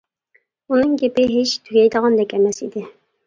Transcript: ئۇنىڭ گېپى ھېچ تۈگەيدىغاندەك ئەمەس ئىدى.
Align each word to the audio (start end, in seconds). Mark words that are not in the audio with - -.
ئۇنىڭ 0.71 0.95
گېپى 1.01 1.25
ھېچ 1.33 1.53
تۈگەيدىغاندەك 1.67 2.35
ئەمەس 2.39 2.63
ئىدى. 2.69 2.87